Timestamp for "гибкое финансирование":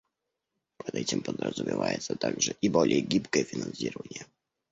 3.01-4.25